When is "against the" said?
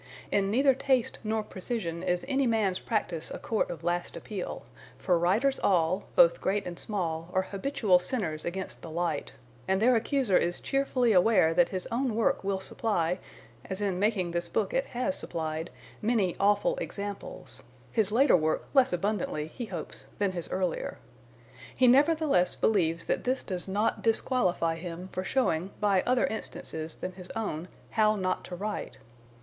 8.43-8.89